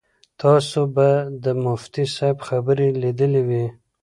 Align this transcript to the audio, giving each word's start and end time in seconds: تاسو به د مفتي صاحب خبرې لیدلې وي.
تاسو 0.41 0.79
به 0.95 1.09
د 1.43 1.45
مفتي 1.63 2.05
صاحب 2.15 2.37
خبرې 2.47 2.87
لیدلې 3.01 3.41
وي. 3.47 3.65